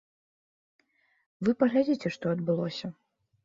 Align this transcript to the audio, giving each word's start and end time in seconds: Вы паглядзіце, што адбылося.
Вы 1.49 1.57
паглядзіце, 1.61 2.07
што 2.19 2.25
адбылося. 2.35 2.87